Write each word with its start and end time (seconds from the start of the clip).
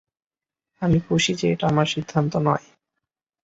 আমি 0.81 0.97
খুশি 0.99 1.31
যে 1.35 1.45
এটা 1.51 1.65
আমার 1.67 1.85
সিদ্ধান্ত 1.85 2.33
নয়। 2.37 2.65